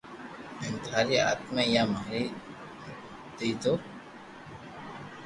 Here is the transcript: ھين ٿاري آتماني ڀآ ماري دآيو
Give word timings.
ھين 0.61 0.75
ٿاري 0.85 1.15
آتماني 1.31 1.65
ڀآ 1.73 1.83
ماري 1.93 2.23
دآيو 3.37 3.73